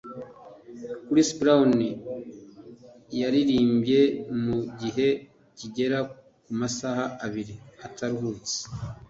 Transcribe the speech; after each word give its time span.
Chris 1.07 1.29
Brown 1.39 1.71
yaririmbye 3.21 4.01
mu 4.43 4.57
gihe 4.79 5.07
kigera 5.57 5.99
ku 6.43 6.51
masaha 6.59 7.05
abiri 7.25 7.55
ataruhutse 7.85 8.55